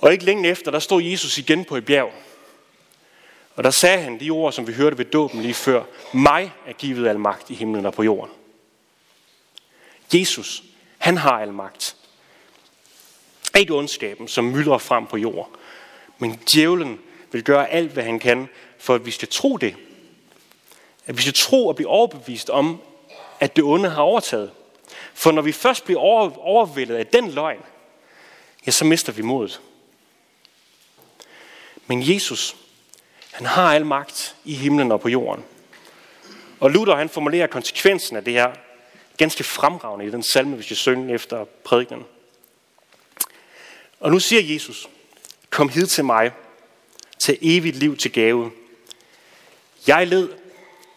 Og 0.00 0.12
ikke 0.12 0.24
længe 0.24 0.48
efter, 0.48 0.70
der 0.70 0.78
stod 0.78 1.02
Jesus 1.02 1.38
igen 1.38 1.64
på 1.64 1.76
et 1.76 1.84
bjerg. 1.84 2.12
Og 3.54 3.64
der 3.64 3.70
sagde 3.70 4.02
han 4.02 4.20
de 4.20 4.30
ord, 4.30 4.52
som 4.52 4.66
vi 4.66 4.72
hørte 4.72 4.98
ved 4.98 5.04
dåben 5.04 5.42
lige 5.42 5.54
før. 5.54 5.84
Mig 6.12 6.52
er 6.66 6.72
givet 6.72 7.08
al 7.08 7.18
magt 7.18 7.50
i 7.50 7.54
himlen 7.54 7.86
og 7.86 7.94
på 7.94 8.02
jorden. 8.02 8.34
Jesus, 10.14 10.62
han 10.98 11.16
har 11.16 11.40
al 11.40 11.52
magt. 11.52 11.96
Ikke 13.56 13.74
ondskaben, 13.74 14.28
som 14.28 14.44
myldrer 14.44 14.78
frem 14.78 15.06
på 15.06 15.16
jorden. 15.16 15.52
Men 16.18 16.40
djævlen 16.52 17.00
vil 17.32 17.44
gøre 17.44 17.68
alt, 17.68 17.92
hvad 17.92 18.04
han 18.04 18.18
kan, 18.18 18.48
for 18.78 18.94
at 18.94 19.06
vi 19.06 19.10
skal 19.10 19.28
tro 19.28 19.56
det. 19.56 19.76
At 21.06 21.16
vi 21.16 21.22
skal 21.22 21.34
tro 21.34 21.66
og 21.66 21.76
blive 21.76 21.88
overbevist 21.88 22.50
om, 22.50 22.80
at 23.40 23.56
det 23.56 23.64
onde 23.64 23.88
har 23.88 24.02
overtaget. 24.02 24.50
For 25.14 25.32
når 25.32 25.42
vi 25.42 25.52
først 25.52 25.84
bliver 25.84 26.00
overvældet 26.00 26.94
af 26.94 27.06
den 27.06 27.30
løgn, 27.30 27.60
ja, 28.66 28.70
så 28.70 28.84
mister 28.84 29.12
vi 29.12 29.22
modet. 29.22 29.60
Men 31.86 32.14
Jesus, 32.14 32.56
han 33.32 33.46
har 33.46 33.74
al 33.74 33.86
magt 33.86 34.36
i 34.44 34.54
himlen 34.54 34.92
og 34.92 35.00
på 35.00 35.08
jorden. 35.08 35.44
Og 36.60 36.70
Luther 36.70 36.96
han 36.96 37.08
formulerer 37.08 37.46
konsekvensen 37.46 38.16
af 38.16 38.24
det 38.24 38.32
her 38.32 38.52
ganske 39.16 39.44
fremragende 39.44 40.06
i 40.06 40.10
den 40.10 40.22
salme, 40.22 40.56
hvis 40.56 40.70
jeg 40.70 40.76
synger 40.76 41.14
efter 41.14 41.44
prædikenen. 41.64 42.04
Og 44.02 44.10
nu 44.10 44.18
siger 44.18 44.42
Jesus, 44.54 44.88
kom 45.50 45.68
hid 45.68 45.86
til 45.86 46.04
mig, 46.04 46.32
til 47.18 47.38
evigt 47.42 47.76
liv 47.76 47.96
til 47.96 48.12
gave. 48.12 48.50
Jeg 49.86 50.06
led 50.06 50.28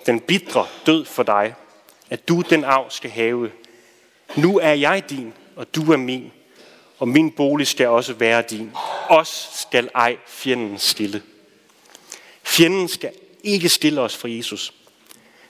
den 0.05 0.19
bitre 0.19 0.67
død 0.85 1.05
for 1.05 1.23
dig, 1.23 1.55
at 2.09 2.27
du 2.27 2.43
den 2.49 2.63
arv 2.63 2.91
skal 2.91 3.09
have. 3.09 3.51
Nu 4.35 4.59
er 4.59 4.73
jeg 4.73 5.09
din, 5.09 5.33
og 5.55 5.75
du 5.75 5.91
er 5.91 5.97
min, 5.97 6.31
og 6.97 7.07
min 7.07 7.31
bolig 7.31 7.67
skal 7.67 7.87
også 7.87 8.13
være 8.13 8.41
din. 8.41 8.71
Os 9.09 9.49
skal 9.59 9.89
ej 9.95 10.17
fjenden 10.27 10.79
stille. 10.79 11.23
Fjenden 12.43 12.87
skal 12.87 13.11
ikke 13.43 13.69
stille 13.69 14.01
os 14.01 14.17
fra 14.17 14.29
Jesus. 14.29 14.73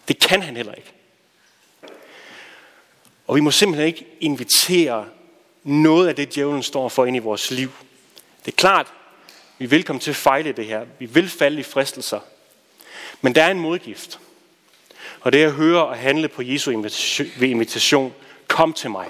Det 0.07 0.19
kan 0.19 0.41
han 0.41 0.55
heller 0.55 0.73
ikke. 0.73 0.91
Og 3.27 3.35
vi 3.35 3.41
må 3.41 3.51
simpelthen 3.51 3.87
ikke 3.87 4.05
invitere 4.19 5.09
noget 5.65 6.07
af 6.07 6.15
det, 6.15 6.35
djævlen 6.35 6.63
står 6.63 6.89
for 6.89 7.05
ind 7.05 7.15
i 7.15 7.19
vores 7.19 7.51
liv. 7.51 7.71
Det 8.45 8.51
er 8.51 8.55
klart, 8.55 8.93
vi 9.57 9.65
vil 9.65 9.83
komme 9.83 9.99
til 9.99 10.09
at 10.09 10.15
fejle 10.15 10.51
det 10.51 10.65
her. 10.65 10.85
Vi 10.99 11.05
vil 11.05 11.29
falde 11.29 11.59
i 11.59 11.63
fristelser. 11.63 12.19
Men 13.21 13.35
der 13.35 13.43
er 13.43 13.51
en 13.51 13.59
modgift. 13.59 14.19
Og 15.21 15.33
det 15.33 15.43
er 15.43 15.47
at 15.47 15.53
høre 15.53 15.85
og 15.85 15.97
handle 15.97 16.27
på 16.27 16.41
Jesu 16.41 16.71
invitation. 17.41 18.13
Kom 18.47 18.73
til 18.73 18.91
mig. 18.91 19.07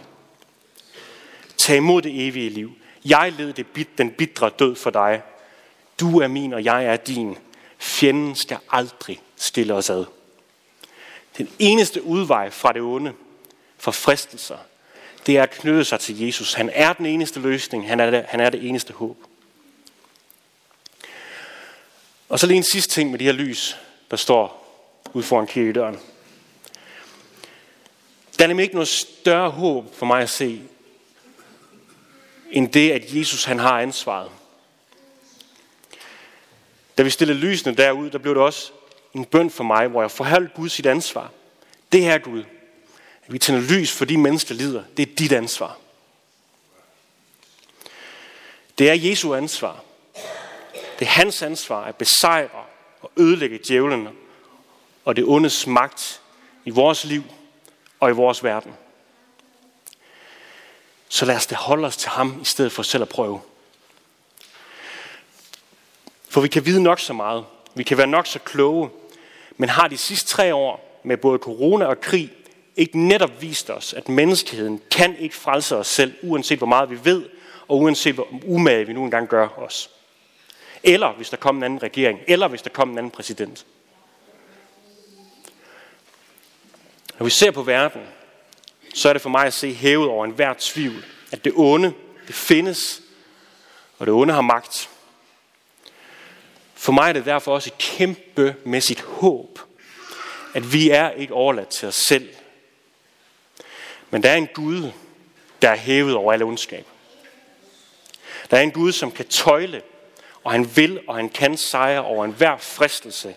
Tag 1.58 1.78
imod 1.78 2.02
det 2.02 2.28
evige 2.28 2.50
liv. 2.50 2.72
Jeg 3.06 3.32
led 3.38 3.54
det 3.54 3.68
bit, 3.68 3.98
den 3.98 4.12
bitre 4.12 4.50
død 4.50 4.76
for 4.76 4.90
dig. 4.90 5.22
Du 6.00 6.20
er 6.20 6.28
min, 6.28 6.54
og 6.54 6.64
jeg 6.64 6.86
er 6.86 6.96
din. 6.96 7.38
Fjenden 7.78 8.36
skal 8.36 8.58
aldrig 8.72 9.22
stille 9.36 9.74
os 9.74 9.90
ad. 9.90 10.06
Den 11.38 11.50
eneste 11.60 12.04
udvej 12.04 12.50
fra 12.50 12.74
det 12.74 12.82
onde, 12.82 13.14
fra 13.78 13.92
fristelser, 13.92 14.58
det 15.25 15.38
er 15.38 15.44
at 15.44 15.51
knytte 15.51 15.86
sig 15.86 16.00
til 16.00 16.20
Jesus. 16.20 16.53
Han 16.53 16.70
er 16.74 16.94
den 16.94 17.05
eneste 17.05 17.39
løsning. 17.39 17.88
Han 17.88 18.00
er 18.00 18.12
det, 18.12 18.25
han 18.27 18.39
er 18.39 18.50
det 18.50 18.67
eneste 18.67 18.94
håb. 18.94 19.17
Og 22.29 22.39
så 22.39 22.48
lige 22.48 22.58
en 22.58 22.63
sidste 22.63 22.94
ting 22.94 23.12
med 23.12 23.20
de 23.20 23.25
her 23.25 23.32
lys, 23.32 23.77
der 24.12 24.17
står 24.17 24.65
ud 25.13 25.24
foran 25.24 25.48
kirkedøren. 25.48 26.00
Der 28.38 28.44
er 28.44 28.48
nemlig 28.48 28.63
ikke 28.63 28.75
noget 28.75 28.88
større 28.88 29.50
håb 29.50 29.96
for 29.96 30.05
mig 30.05 30.22
at 30.22 30.29
se, 30.29 30.62
end 32.51 32.72
det, 32.72 32.91
at 32.91 33.15
Jesus 33.15 33.44
han 33.44 33.60
har 33.60 33.82
ansvaret. 33.82 34.32
Da 36.98 37.03
vi 37.03 37.10
stillede 37.10 37.39
lysene 37.39 37.75
derud, 37.75 38.10
der 38.10 38.17
blev 38.17 38.34
det 38.34 38.44
også 38.44 38.72
en 39.13 39.25
bøn 39.25 39.50
for 39.50 39.63
mig, 39.63 39.88
hvor 39.88 40.01
jeg 40.01 40.12
forholdt 40.12 40.53
Gud 40.53 40.70
sit 40.70 40.86
ansvar. 40.86 41.32
Det 41.91 42.01
her 42.01 42.17
Gud, 42.17 42.44
at 43.25 43.34
vi 43.34 43.39
tænder 43.39 43.62
lys 43.62 43.91
for 43.91 44.05
de 44.05 44.17
mennesker, 44.17 44.55
der 44.55 44.63
lider, 44.63 44.84
det 44.98 45.10
er 45.10 45.15
dit 45.15 45.32
ansvar. 45.32 45.77
Det 48.77 48.89
er 48.89 48.94
Jesu 48.94 49.36
ansvar. 49.36 49.84
Det 51.00 51.05
er 51.05 51.10
hans 51.10 51.41
ansvar 51.41 51.84
at 51.84 51.96
besejre 51.96 52.65
og 53.01 53.12
ødelægge 53.17 53.60
djævlen 53.67 54.08
og 55.05 55.15
det 55.15 55.24
ondes 55.24 55.67
magt 55.67 56.22
i 56.65 56.70
vores 56.70 57.05
liv 57.05 57.24
og 58.00 58.10
i 58.10 58.13
vores 58.13 58.44
verden. 58.44 58.74
Så 61.10 61.25
lad 61.25 61.36
os 61.36 61.46
det 61.46 61.58
holde 61.58 61.88
os 61.88 61.98
til 61.98 62.10
ham, 62.10 62.41
i 62.41 62.46
stedet 62.46 62.72
for 62.72 62.84
selv 62.84 63.03
at 63.03 63.10
prøve. 63.10 63.41
For 66.29 66.41
vi 66.41 66.48
kan 66.48 66.65
vide 66.65 66.84
nok 66.84 67.00
så 67.00 67.13
meget. 67.13 67.46
Vi 67.75 67.84
kan 67.84 67.98
være 67.98 68.08
nok 68.08 68.27
så 68.27 68.39
kloge. 68.39 68.89
Men 69.58 69.70
har 69.70 69.88
de 69.88 69.98
sidste 69.98 70.27
tre 70.27 70.55
år 70.55 71.01
med 71.03 71.17
både 71.17 71.39
corona 71.39 71.86
og 71.86 72.01
krig 72.01 72.32
ikke 72.75 73.00
netop 73.00 73.41
vist 73.41 73.70
os, 73.70 73.94
at 73.94 74.10
menneskeheden 74.10 74.82
kan 74.91 75.17
ikke 75.17 75.36
frelse 75.36 75.77
os 75.77 75.88
selv, 75.88 76.13
uanset 76.24 76.58
hvor 76.58 76.67
meget 76.67 76.89
vi 76.89 77.00
ved, 77.03 77.25
og 77.67 77.79
uanset 77.79 78.15
hvor 78.15 78.27
umage 78.44 78.88
vi 78.88 78.94
nu 78.94 79.03
engang 79.03 79.27
gør 79.27 79.48
os. 79.48 79.89
Eller 80.84 81.13
hvis 81.13 81.29
der 81.29 81.38
kommer 81.38 81.60
en 81.60 81.63
anden 81.63 81.84
regering, 81.84 82.20
eller 82.27 82.48
hvis 82.48 82.62
der 82.62 82.70
kommer 82.70 82.94
en 82.94 82.98
anden 82.98 83.12
præsident. 83.12 83.65
Når 87.20 87.24
vi 87.24 87.29
ser 87.29 87.51
på 87.51 87.63
verden, 87.63 88.01
så 88.94 89.10
er 89.10 89.13
det 89.13 89.22
for 89.22 89.29
mig 89.29 89.46
at 89.46 89.53
se 89.53 89.74
hævet 89.74 90.10
over 90.10 90.25
enhver 90.25 90.53
tvivl, 90.60 91.05
at 91.32 91.46
det 91.46 91.53
onde, 91.55 91.94
det 92.27 92.36
findes, 92.36 93.01
og 93.98 94.05
det 94.05 94.13
onde 94.13 94.34
har 94.34 94.41
magt. 94.41 94.89
For 96.74 96.91
mig 96.91 97.10
er 97.10 97.13
det 97.13 97.25
derfor 97.25 97.53
også 97.53 97.70
et 97.70 97.77
kæmpemæssigt 97.77 99.01
håb, 99.01 99.60
at 100.53 100.74
vi 100.74 100.89
er 100.89 101.10
ikke 101.10 101.34
overladt 101.34 101.70
til 101.70 101.88
os 101.88 101.96
selv. 101.96 102.29
Men 104.15 104.24
der 104.24 104.29
er 104.29 104.36
en 104.36 104.50
Gud, 104.53 104.91
der 105.62 105.69
er 105.69 105.75
hævet 105.75 106.15
over 106.15 106.34
alle 106.34 106.45
ondskab. 106.45 106.86
Der 108.51 108.57
er 108.57 108.62
en 108.62 108.72
Gud, 108.72 108.91
som 108.91 109.12
kan 109.12 109.27
tøjle, 109.27 109.81
og 110.43 110.51
han 110.51 110.75
vil, 110.75 111.01
og 111.07 111.15
han 111.15 111.29
kan 111.29 111.57
sejre 111.57 112.03
over 112.03 112.25
enhver 112.25 112.57
fristelse. 112.57 113.36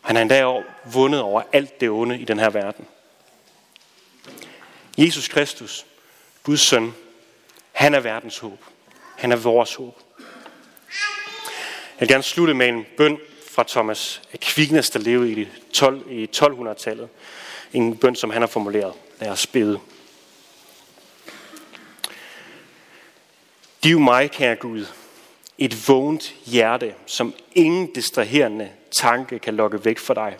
Han 0.00 0.16
har 0.16 0.22
endda 0.22 0.62
vundet 0.84 1.20
over 1.20 1.42
alt 1.52 1.80
det 1.80 1.90
onde 1.90 2.18
i 2.18 2.24
den 2.24 2.38
her 2.38 2.50
verden. 2.50 2.86
Jesus 4.98 5.28
Kristus, 5.28 5.86
Guds 6.42 6.60
søn, 6.60 6.94
han 7.72 7.94
er 7.94 8.00
verdens 8.00 8.38
håb. 8.38 8.64
Han 9.16 9.32
er 9.32 9.36
vores 9.36 9.74
håb. 9.74 10.00
Jeg 11.94 12.00
vil 12.00 12.08
gerne 12.08 12.22
slutte 12.22 12.54
med 12.54 12.68
en 12.68 12.86
bøn 12.96 13.18
fra 13.50 13.64
Thomas 13.68 14.22
Aquinas, 14.34 14.90
der 14.90 14.98
levede 14.98 15.32
i, 15.32 15.48
12, 15.72 16.10
i 16.10 16.28
1200-tallet. 16.36 17.08
En 17.74 17.96
bøn, 17.96 18.16
som 18.16 18.30
han 18.30 18.42
har 18.42 18.46
formuleret. 18.46 18.92
Lad 19.20 19.30
os 19.30 19.46
bede. 19.46 19.80
Giv 23.82 24.00
mig, 24.00 24.30
kære 24.30 24.56
Gud, 24.56 24.86
et 25.58 25.88
vågent 25.88 26.34
hjerte, 26.44 26.94
som 27.06 27.34
ingen 27.54 27.92
distraherende 27.92 28.70
tanke 28.90 29.38
kan 29.38 29.54
lokke 29.54 29.84
væk 29.84 29.98
fra 29.98 30.14
dig. 30.14 30.36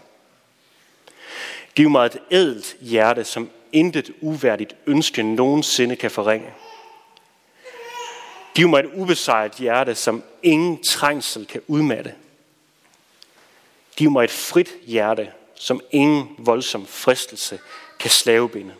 Giv 1.74 1.90
mig 1.90 2.06
et 2.06 2.18
ædelt 2.30 2.76
hjerte, 2.80 3.24
som 3.24 3.50
intet 3.72 4.10
uværdigt 4.20 4.76
ønske 4.86 5.22
nogensinde 5.22 5.96
kan 5.96 6.10
forringe. 6.10 6.50
Giv 8.54 8.68
mig 8.68 8.80
et 8.80 8.90
ubesejret 8.94 9.52
hjerte, 9.52 9.94
som 9.94 10.22
ingen 10.42 10.82
trængsel 10.82 11.46
kan 11.46 11.60
udmatte. 11.66 12.14
Giv 13.96 14.10
mig 14.10 14.24
et 14.24 14.30
frit 14.30 14.70
hjerte, 14.86 15.32
som 15.54 15.80
ingen 15.90 16.34
voldsom 16.38 16.86
fristelse 16.86 17.60
kan 17.98 18.10
slavebinde. 18.10 18.74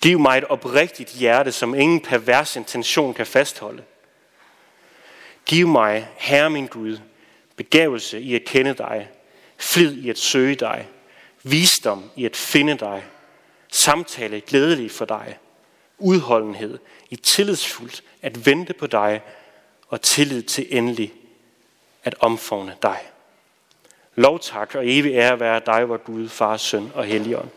Giv 0.00 0.20
mig 0.20 0.38
et 0.38 0.44
oprigtigt 0.44 1.10
hjerte, 1.10 1.52
som 1.52 1.74
ingen 1.74 2.00
pervers 2.00 2.56
intention 2.56 3.14
kan 3.14 3.26
fastholde. 3.26 3.82
Giv 5.46 5.68
mig, 5.68 6.08
Herre 6.16 6.50
min 6.50 6.66
Gud, 6.66 6.98
begævelse 7.56 8.20
i 8.20 8.34
at 8.34 8.44
kende 8.44 8.74
dig, 8.74 9.08
flid 9.58 9.96
i 9.96 10.10
at 10.10 10.18
søge 10.18 10.54
dig, 10.54 10.88
visdom 11.42 12.10
i 12.16 12.24
at 12.24 12.36
finde 12.36 12.78
dig, 12.78 13.04
samtale 13.72 14.40
glædelig 14.40 14.90
for 14.90 15.04
dig, 15.04 15.38
udholdenhed 15.98 16.78
i 17.10 17.16
tillidsfuldt 17.16 18.02
at 18.22 18.46
vente 18.46 18.72
på 18.72 18.86
dig 18.86 19.22
og 19.88 20.00
tillid 20.00 20.42
til 20.42 20.66
endelig 20.70 21.12
at 22.04 22.14
omfavne 22.20 22.76
dig. 22.82 22.98
Lov 24.14 24.40
tak 24.40 24.74
og 24.74 24.90
evig 24.90 25.12
ære 25.12 25.40
være 25.40 25.60
dig, 25.66 25.88
vor 25.88 25.96
Gud, 25.96 26.28
Far, 26.28 26.56
Søn 26.56 26.92
og 26.94 27.04
Helligånd. 27.04 27.48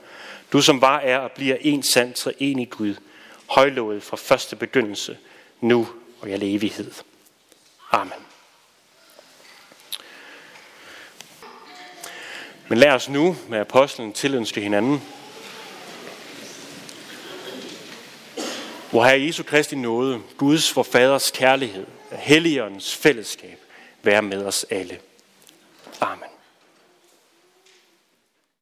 Du 0.52 0.62
som 0.62 0.82
var, 0.82 1.00
er 1.00 1.18
og 1.18 1.32
bliver 1.32 1.58
en 1.62 1.84
sand 1.84 2.34
i 2.40 2.66
Gud, 2.66 2.96
højlovet 3.50 4.04
fra 4.04 4.18
første 4.18 4.56
begyndelse, 4.56 5.18
nu 5.62 5.88
og 6.22 6.30
i 6.30 6.32
al 6.32 6.44
evighed. 6.44 6.92
Amen. 7.92 8.14
Men 12.68 12.78
lad 12.78 12.92
os 12.92 13.10
nu 13.10 13.38
med 13.50 13.60
apostlen 13.60 14.14
tilønske 14.14 14.62
hinanden. 14.62 15.02
Hvor 18.92 19.04
Herre 19.04 19.22
Jesu 19.22 19.44
Kristi 19.44 19.76
nåde, 19.76 20.22
Guds 20.38 20.76
vor 20.76 20.84
faders 20.84 21.32
kærlighed, 21.32 21.86
Helligåndens 22.12 22.96
fællesskab, 22.96 23.60
være 24.04 24.22
med 24.22 24.46
os 24.46 24.66
alle. 24.70 25.00